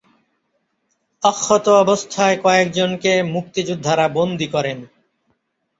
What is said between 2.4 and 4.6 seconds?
কয়েকজনকে মুক্তিযোদ্ধারা বন্দী